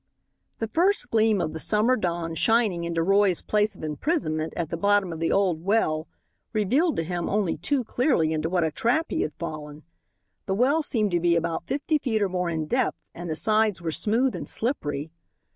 [0.57, 4.75] The first gleam of the summer dawn shining into Roy's place of imprisonment at the
[4.75, 6.07] bottom of the old well
[6.53, 9.83] revealed to him only too clearly into what a trap he had fallen.
[10.47, 13.79] The well seemed to be about fifty feet or more in depth, and the sides
[13.79, 15.11] were smooth and slippery.